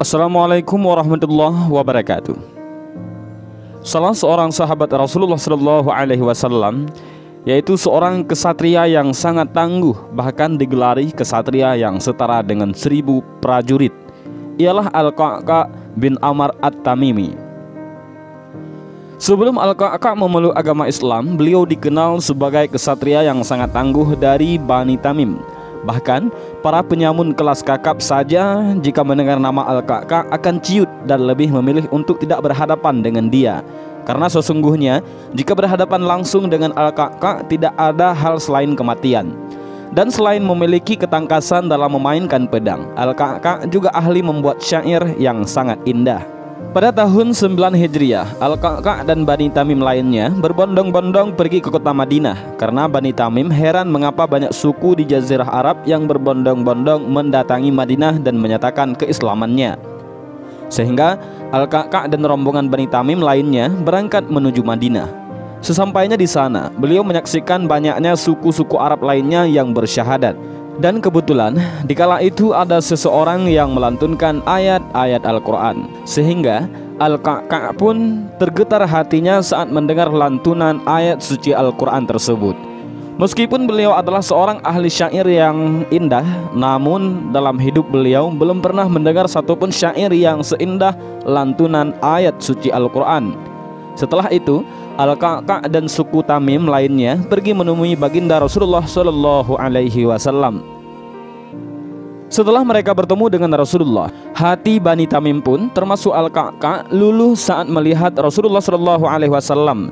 [0.00, 2.32] Assalamualaikum warahmatullahi wabarakatuh.
[3.84, 6.88] Salah seorang sahabat Rasulullah Shallallahu Alaihi Wasallam
[7.44, 13.92] yaitu seorang kesatria yang sangat tangguh bahkan digelari kesatria yang setara dengan seribu prajurit
[14.56, 17.36] ialah Al-Qa'qa bin Amar At-Tamimi
[19.20, 25.59] Sebelum Al-Qa'qa memeluk agama Islam beliau dikenal sebagai kesatria yang sangat tangguh dari Bani Tamim
[25.80, 26.28] Bahkan
[26.60, 32.20] para penyamun kelas kakap saja jika mendengar nama Al-Ka'ka akan ciut dan lebih memilih untuk
[32.20, 33.64] tidak berhadapan dengan dia.
[34.04, 35.00] Karena sesungguhnya
[35.32, 39.32] jika berhadapan langsung dengan Al-Ka'ka tidak ada hal selain kematian.
[39.90, 46.39] Dan selain memiliki ketangkasan dalam memainkan pedang, Al-Ka'ka juga ahli membuat syair yang sangat indah.
[46.70, 52.86] Pada tahun 9 Hijriah, Al-Qa'qa' dan Bani Tamim lainnya berbondong-bondong pergi ke kota Madinah karena
[52.86, 58.94] Bani Tamim heran mengapa banyak suku di jazirah Arab yang berbondong-bondong mendatangi Madinah dan menyatakan
[58.94, 59.82] keislamannya.
[60.70, 61.18] Sehingga
[61.50, 65.10] Al-Qa'qa' dan rombongan Bani Tamim lainnya berangkat menuju Madinah.
[65.66, 70.38] Sesampainya di sana, beliau menyaksikan banyaknya suku-suku Arab lainnya yang bersyahadat
[70.80, 75.84] dan kebetulan dikala itu ada seseorang yang melantunkan ayat-ayat Al-Quran.
[76.08, 76.64] Sehingga
[76.96, 82.56] Al-Ka'ka' pun tergetar hatinya saat mendengar lantunan ayat suci Al-Quran tersebut.
[83.20, 86.24] Meskipun beliau adalah seorang ahli syair yang indah
[86.56, 90.96] Namun dalam hidup beliau belum pernah mendengar satupun syair yang seindah
[91.28, 93.36] lantunan ayat suci Al-Quran.
[93.92, 94.64] Setelah itu
[95.00, 100.60] Al-Ka'ka' dan suku Tamim lainnya pergi menemui baginda Rasulullah Shallallahu Alaihi Wasallam.
[102.28, 108.60] Setelah mereka bertemu dengan Rasulullah, hati Bani Tamim pun termasuk Al-Ka'ka' luluh saat melihat Rasulullah
[108.60, 109.88] Shallallahu Alaihi Wasallam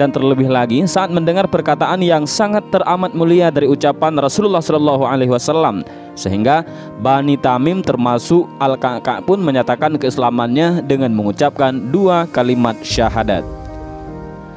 [0.00, 5.36] dan terlebih lagi saat mendengar perkataan yang sangat teramat mulia dari ucapan Rasulullah Shallallahu Alaihi
[5.36, 5.84] Wasallam
[6.16, 6.64] sehingga
[7.04, 13.55] Bani Tamim termasuk Al-Ka'ka' pun menyatakan keislamannya dengan mengucapkan dua kalimat syahadat.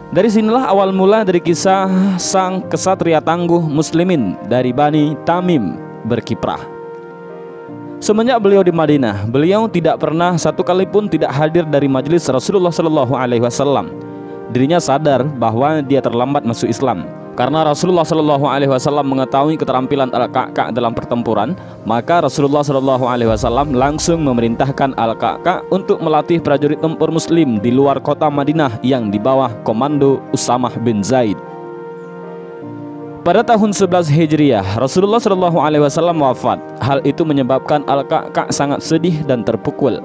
[0.09, 1.85] Dari sinilah awal mula dari kisah
[2.17, 5.77] sang kesatria tangguh muslimin dari Bani Tamim
[6.09, 6.65] berkiprah.
[8.01, 12.73] Semenjak beliau di Madinah, beliau tidak pernah satu kali pun tidak hadir dari majelis Rasulullah
[12.73, 13.93] Shallallahu Alaihi Wasallam.
[14.49, 17.05] Dirinya sadar bahwa dia terlambat masuk Islam.
[17.37, 21.57] Karena Rasulullah Shallallahu Alaihi Wasallam mengetahui keterampilan Al-Ka'ka dalam pertempuran,
[21.87, 28.03] maka Rasulullah Shallallahu Alaihi Wasallam langsung memerintahkan Al-Ka'ka untuk melatih prajurit tempur Muslim di luar
[28.03, 31.39] kota Madinah yang di bawah komando Usamah bin Zaid.
[33.19, 36.57] Pada tahun 11 Hijriah, Rasulullah Shallallahu Alaihi Wasallam wafat.
[36.79, 39.99] Hal itu menyebabkan Al-Ka'ka sangat sedih dan terpukul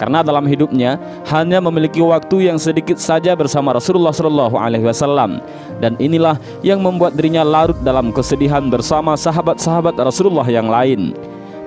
[0.00, 0.96] karena dalam hidupnya
[1.28, 5.40] hanya memiliki waktu yang sedikit saja bersama Rasulullah Shallallahu Alaihi Wasallam
[5.78, 11.12] dan inilah yang membuat dirinya larut dalam kesedihan bersama sahabat-sahabat Rasulullah yang lain.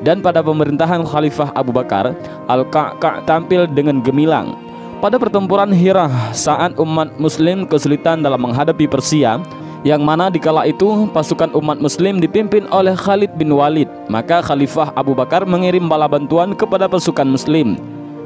[0.04, 2.14] Dan pada pemerintahan Khalifah Abu Bakar,
[2.52, 4.54] Al-Ka'ka tampil dengan gemilang.
[5.00, 9.40] Pada pertempuran Hira saat umat muslim kesulitan dalam menghadapi Persia,
[9.86, 15.14] yang mana dikala itu pasukan umat muslim dipimpin oleh Khalid bin Walid maka Khalifah Abu
[15.14, 17.78] Bakar mengirim bala bantuan kepada pasukan muslim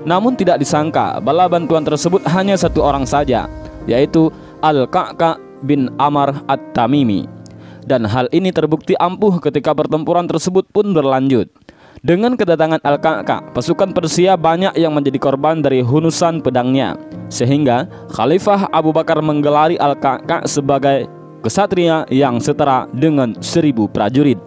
[0.08, 3.48] namun tidak disangka bala bantuan tersebut hanya satu orang saja,
[3.88, 7.28] yaitu Al-Ka'ka bin Amar At-Tamimi.
[7.90, 11.50] Dan hal ini terbukti ampuh ketika pertempuran tersebut pun berlanjut.
[12.00, 16.96] Dengan kedatangan Al-Ka'ka, pasukan Persia banyak yang menjadi korban dari hunusan pedangnya.
[17.28, 21.12] Sehingga Khalifah Abu Bakar menggelari Al-Ka'ka sebagai
[21.44, 24.40] kesatria yang setara dengan seribu prajurit.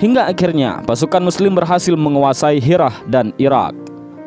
[0.00, 3.85] Hingga akhirnya pasukan muslim berhasil menguasai Hirah dan Irak.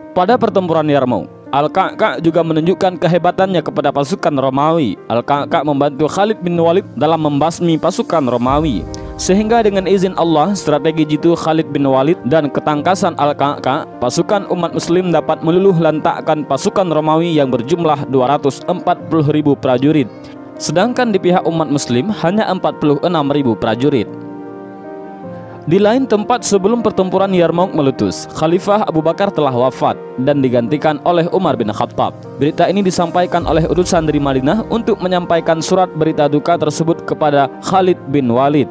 [0.10, 4.98] Pada pertempuran Yarmouk, Al-Ka'ka juga menunjukkan kehebatannya kepada pasukan Romawi.
[5.10, 8.86] Al-Ka'ka membantu Khalid bin Walid dalam membasmi pasukan Romawi.
[9.18, 15.10] Sehingga dengan izin Allah, strategi jitu Khalid bin Walid dan ketangkasan Al-Ka'ka, pasukan umat muslim
[15.14, 18.66] dapat meluluh lantakkan pasukan Romawi yang berjumlah 240
[19.34, 20.10] ribu prajurit.
[20.62, 24.10] Sedangkan di pihak umat muslim hanya 46 ribu prajurit.
[25.70, 29.94] Di lain tempat sebelum pertempuran Yarmouk meletus, Khalifah Abu Bakar telah wafat
[30.26, 32.18] dan digantikan oleh Umar bin Khattab.
[32.42, 38.02] Berita ini disampaikan oleh utusan dari Madinah untuk menyampaikan surat berita duka tersebut kepada Khalid
[38.10, 38.66] bin Walid.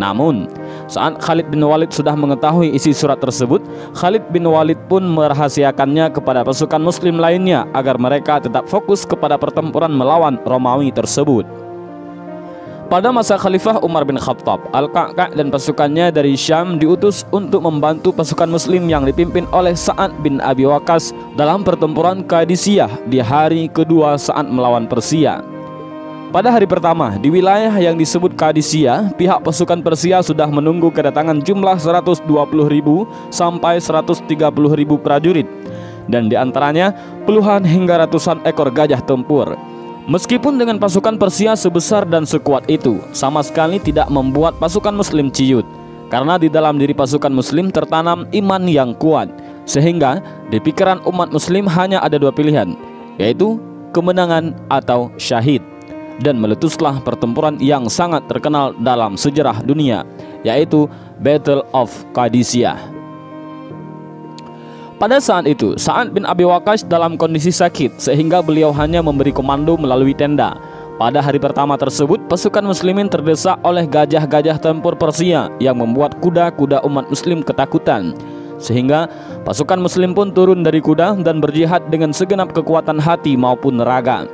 [0.00, 0.48] Namun,
[0.88, 3.60] saat Khalid bin Walid sudah mengetahui isi surat tersebut,
[3.92, 9.92] Khalid bin Walid pun merahasiakannya kepada pasukan muslim lainnya agar mereka tetap fokus kepada pertempuran
[9.92, 11.63] melawan Romawi tersebut.
[12.84, 18.44] Pada masa Khalifah Umar bin Khattab, Al-Ka'ka dan pasukannya dari Syam diutus untuk membantu pasukan
[18.44, 24.44] muslim yang dipimpin oleh Sa'ad bin Abi Waqqas dalam pertempuran Qadisiyah di hari kedua saat
[24.52, 25.40] melawan Persia.
[26.28, 31.80] Pada hari pertama, di wilayah yang disebut Qadisiyah, pihak pasukan Persia sudah menunggu kedatangan jumlah
[31.80, 32.28] 120.000
[33.32, 34.28] sampai 130.000
[35.00, 35.48] prajurit
[36.08, 36.92] dan di antaranya
[37.24, 39.73] puluhan hingga ratusan ekor gajah tempur.
[40.04, 45.64] Meskipun dengan pasukan Persia sebesar dan sekuat itu, sama sekali tidak membuat pasukan Muslim ciut,
[46.12, 49.32] karena di dalam diri pasukan Muslim tertanam iman yang kuat,
[49.64, 50.20] sehingga
[50.52, 52.76] di pikiran umat Muslim hanya ada dua pilihan,
[53.16, 53.56] yaitu
[53.96, 55.64] kemenangan atau syahid.
[56.20, 60.04] Dan meletuslah pertempuran yang sangat terkenal dalam sejarah dunia,
[60.44, 60.86] yaitu
[61.18, 62.93] Battle of Qadisiyah.
[65.04, 69.76] Pada saat itu, Sa'ad bin Abi Waqqas dalam kondisi sakit sehingga beliau hanya memberi komando
[69.76, 70.56] melalui tenda.
[70.96, 77.12] Pada hari pertama tersebut, pasukan muslimin terdesak oleh gajah-gajah tempur Persia yang membuat kuda-kuda umat
[77.12, 78.16] muslim ketakutan.
[78.56, 79.04] Sehingga
[79.44, 84.24] pasukan muslim pun turun dari kuda dan berjihad dengan segenap kekuatan hati maupun raga.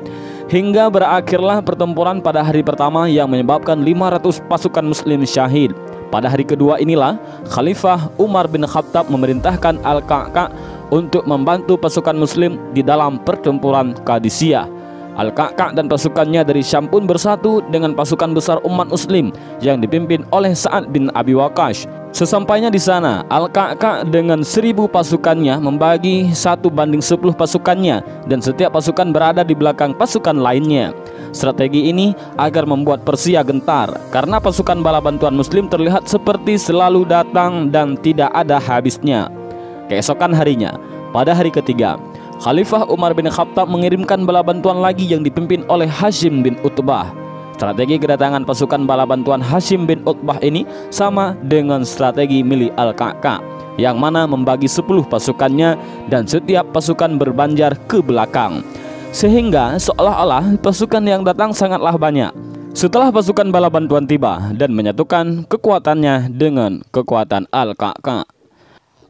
[0.54, 5.74] Hingga berakhirlah pertempuran pada hari pertama yang menyebabkan 500 pasukan muslim syahid.
[6.10, 7.16] Pada hari kedua inilah
[7.46, 10.50] Khalifah Umar bin Khattab memerintahkan Al-Ka'ka
[10.90, 14.66] untuk membantu pasukan muslim di dalam pertempuran Qadisiyah.
[15.14, 20.54] Al-Ka'ka dan pasukannya dari Syam pun bersatu dengan pasukan besar umat muslim yang dipimpin oleh
[20.54, 21.86] Sa'ad bin Abi Waqqas.
[22.10, 29.14] Sesampainya di sana, Al-Ka'ka dengan seribu pasukannya membagi satu banding sepuluh pasukannya dan setiap pasukan
[29.14, 30.90] berada di belakang pasukan lainnya.
[31.30, 37.70] Strategi ini agar membuat Persia gentar karena pasukan bala bantuan muslim terlihat seperti selalu datang
[37.70, 39.30] dan tidak ada habisnya.
[39.86, 40.74] Keesokan harinya,
[41.14, 41.98] pada hari ketiga,
[42.42, 47.10] Khalifah Umar bin Khattab mengirimkan bala bantuan lagi yang dipimpin oleh Hashim bin Utbah.
[47.60, 54.00] Strategi kedatangan pasukan bala bantuan Hashim bin Utbah ini sama dengan strategi milik Al-Ka'ka yang
[54.00, 55.76] mana membagi 10 pasukannya
[56.08, 58.64] dan setiap pasukan berbanjar ke belakang.
[59.10, 62.30] Sehingga seolah-olah pasukan yang datang sangatlah banyak.
[62.70, 68.22] Setelah pasukan bala bantuan tiba dan menyatukan kekuatannya dengan kekuatan Al-Ka'ka.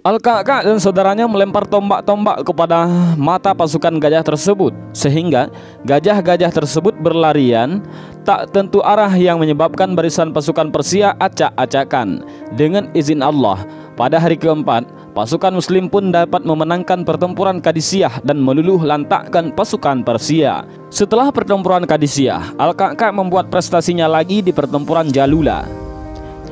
[0.00, 2.88] Al-Ka'ka dan saudaranya melempar tombak-tombak kepada
[3.20, 5.52] mata pasukan gajah tersebut sehingga
[5.84, 7.84] gajah-gajah tersebut berlarian
[8.24, 12.24] tak tentu arah yang menyebabkan barisan pasukan Persia acak-acakan.
[12.56, 13.60] Dengan izin Allah,
[14.00, 20.64] pada hari keempat pasukan muslim pun dapat memenangkan pertempuran Kadisiyah dan meluluh lantakkan pasukan Persia.
[20.90, 25.66] Setelah pertempuran Kadisiyah, Al-Ka'ka membuat prestasinya lagi di pertempuran Jalula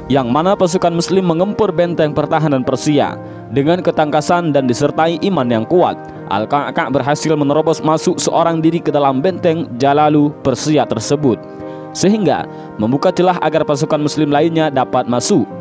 [0.08, 3.20] yang mana pasukan muslim mengempur benteng pertahanan Persia
[3.52, 6.00] dengan ketangkasan dan disertai iman yang kuat.
[6.32, 11.40] Al-Ka'ka berhasil menerobos masuk seorang diri ke dalam benteng Jalalu Persia tersebut
[11.96, 12.44] sehingga
[12.76, 15.57] membuka celah agar pasukan muslim lainnya dapat masuk.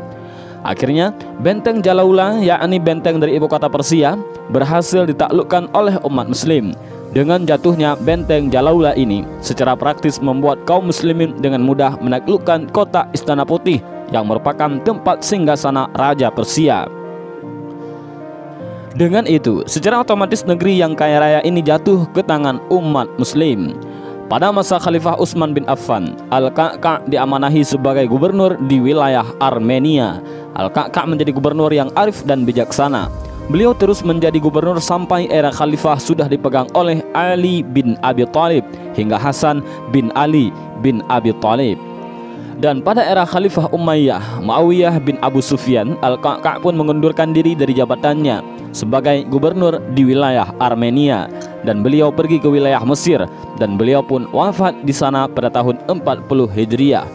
[0.67, 4.19] Akhirnya, benteng Jalaula, yakni benteng dari ibu kota Persia,
[4.51, 6.75] berhasil ditaklukkan oleh umat muslim.
[7.15, 13.47] Dengan jatuhnya benteng Jalaula ini, secara praktis membuat kaum muslimin dengan mudah menaklukkan kota Istana
[13.47, 13.79] Putih
[14.11, 16.91] yang merupakan tempat singgasana Raja Persia.
[18.97, 23.77] Dengan itu, secara otomatis negeri yang kaya raya ini jatuh ke tangan umat muslim.
[24.27, 30.19] Pada masa Khalifah Utsman bin Affan, Al-Ka'ka diamanahi sebagai gubernur di wilayah Armenia.
[30.55, 33.11] Al-Ka'ka menjadi gubernur yang arif dan bijaksana.
[33.47, 39.15] Beliau terus menjadi gubernur sampai era khalifah sudah dipegang oleh Ali bin Abi Thalib hingga
[39.15, 39.63] Hasan
[39.95, 40.51] bin Ali
[40.83, 41.79] bin Abi Thalib.
[42.57, 48.41] Dan pada era Khalifah Umayyah, Muawiyah bin Abu Sufyan, Al-Ka'ka pun mengundurkan diri dari jabatannya
[48.73, 51.29] sebagai gubernur di wilayah Armenia
[51.63, 53.21] dan beliau pergi ke wilayah Mesir
[53.61, 57.05] dan beliau pun wafat di sana pada tahun 40 Hijriah.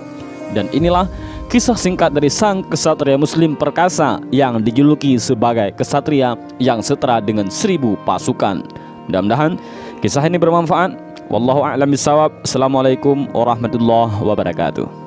[0.54, 1.10] Dan inilah
[1.52, 7.92] kisah singkat dari sang kesatria muslim perkasa yang dijuluki sebagai kesatria yang setara dengan seribu
[8.08, 8.64] pasukan.
[9.12, 9.60] Mudah-mudahan
[10.00, 10.96] kisah ini bermanfaat.
[11.28, 12.32] Wallahu a'lam bishawab.
[12.40, 15.01] Assalamualaikum warahmatullahi wabarakatuh.